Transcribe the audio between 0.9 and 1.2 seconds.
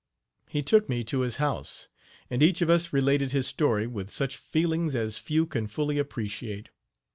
to